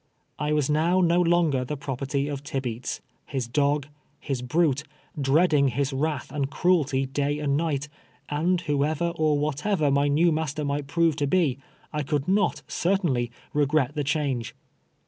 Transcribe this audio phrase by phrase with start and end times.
[0.39, 3.85] I was now no longer the property of Tibeats— his dog,
[4.19, 4.81] his brute,
[5.19, 7.87] dreading his wrath and cruelty day and night;
[8.27, 11.59] and whoever or whatever my new master might prove to be,
[11.93, 14.55] I could not, certainly, regret the change.